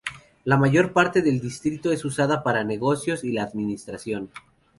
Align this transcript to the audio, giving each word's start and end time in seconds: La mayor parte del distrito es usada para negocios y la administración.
La 0.45 0.57
mayor 0.57 0.93
parte 0.93 1.21
del 1.21 1.39
distrito 1.39 1.91
es 1.91 2.03
usada 2.05 2.41
para 2.41 2.63
negocios 2.63 3.23
y 3.23 3.31
la 3.33 3.43
administración. 3.43 4.31